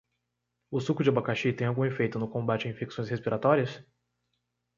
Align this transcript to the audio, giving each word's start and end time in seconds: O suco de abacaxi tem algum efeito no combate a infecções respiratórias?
O 0.71 0.77
suco 0.85 1.01
de 1.03 1.11
abacaxi 1.11 1.53
tem 1.53 1.67
algum 1.67 1.85
efeito 1.85 2.17
no 2.17 2.27
combate 2.27 2.65
a 2.67 2.71
infecções 2.71 3.07
respiratórias? 3.13 3.71